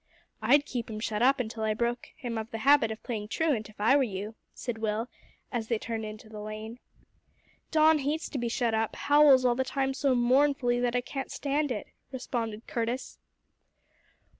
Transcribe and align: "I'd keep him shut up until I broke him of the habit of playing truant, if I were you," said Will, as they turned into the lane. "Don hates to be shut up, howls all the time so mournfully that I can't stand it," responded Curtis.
"I'd 0.41 0.65
keep 0.65 0.89
him 0.89 0.99
shut 0.99 1.21
up 1.21 1.39
until 1.39 1.61
I 1.63 1.75
broke 1.75 2.07
him 2.15 2.35
of 2.39 2.49
the 2.49 2.57
habit 2.65 2.89
of 2.89 3.03
playing 3.03 3.27
truant, 3.27 3.69
if 3.69 3.79
I 3.79 3.95
were 3.95 4.01
you," 4.01 4.33
said 4.51 4.79
Will, 4.79 5.07
as 5.51 5.67
they 5.67 5.77
turned 5.77 6.05
into 6.05 6.27
the 6.27 6.39
lane. 6.39 6.79
"Don 7.69 7.99
hates 7.99 8.27
to 8.29 8.39
be 8.39 8.49
shut 8.49 8.73
up, 8.73 8.95
howls 8.95 9.45
all 9.45 9.53
the 9.53 9.63
time 9.63 9.93
so 9.93 10.15
mournfully 10.15 10.79
that 10.79 10.95
I 10.95 11.01
can't 11.01 11.31
stand 11.31 11.71
it," 11.71 11.85
responded 12.11 12.65
Curtis. 12.65 13.19